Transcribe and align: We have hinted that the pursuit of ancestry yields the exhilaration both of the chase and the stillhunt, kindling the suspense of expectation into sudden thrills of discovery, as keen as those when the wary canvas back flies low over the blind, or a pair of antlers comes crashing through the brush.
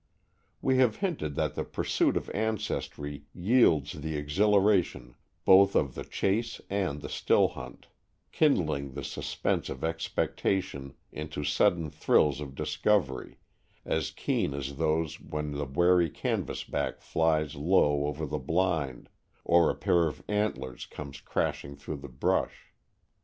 We 0.63 0.77
have 0.77 0.95
hinted 0.95 1.35
that 1.35 1.53
the 1.53 1.63
pursuit 1.63 2.17
of 2.17 2.27
ancestry 2.31 3.25
yields 3.35 3.91
the 3.91 4.15
exhilaration 4.17 5.13
both 5.45 5.75
of 5.75 5.93
the 5.93 6.03
chase 6.03 6.59
and 6.71 7.01
the 7.03 7.07
stillhunt, 7.07 7.85
kindling 8.31 8.93
the 8.93 9.03
suspense 9.03 9.69
of 9.69 9.83
expectation 9.83 10.95
into 11.11 11.43
sudden 11.43 11.91
thrills 11.91 12.41
of 12.41 12.55
discovery, 12.55 13.37
as 13.85 14.09
keen 14.09 14.55
as 14.55 14.77
those 14.77 15.19
when 15.19 15.51
the 15.51 15.65
wary 15.65 16.09
canvas 16.09 16.63
back 16.63 17.01
flies 17.01 17.53
low 17.55 18.07
over 18.07 18.25
the 18.25 18.39
blind, 18.39 19.07
or 19.45 19.69
a 19.69 19.75
pair 19.75 20.07
of 20.07 20.23
antlers 20.27 20.87
comes 20.87 21.21
crashing 21.21 21.75
through 21.75 21.97
the 21.97 22.09
brush. 22.09 22.71